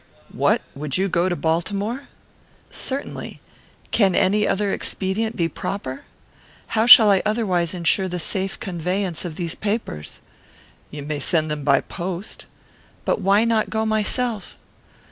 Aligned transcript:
"What! 0.33 0.63
Would 0.73 0.97
you 0.97 1.07
go 1.07 1.29
to 1.29 1.35
Baltimore?" 1.35 2.07
"Certainly. 2.71 3.39
Can 3.91 4.15
any 4.15 4.47
other 4.47 4.71
expedient 4.73 5.35
be 5.35 5.47
proper? 5.47 6.05
How 6.69 6.87
shall 6.87 7.11
I 7.11 7.21
otherwise 7.23 7.75
insure 7.75 8.07
the 8.07 8.17
safe 8.17 8.59
conveyance 8.59 9.25
of 9.25 9.35
these 9.35 9.53
papers?" 9.53 10.19
"You 10.89 11.03
may 11.03 11.19
send 11.19 11.51
them 11.51 11.63
by 11.63 11.81
post." 11.81 12.47
"But 13.05 13.21
why 13.21 13.45
not 13.45 13.69
go 13.69 13.85
myself?" 13.85 14.57